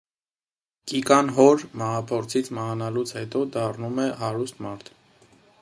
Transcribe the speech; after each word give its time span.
Կիկան 0.91 1.29
հոր՝ 1.35 1.65
մահափորձից 1.83 2.51
մահանալուց 2.61 3.15
հետո 3.21 3.45
դառնում 3.59 4.05
է 4.09 4.11
հարուստ 4.23 4.69
մարդ։ 4.69 4.95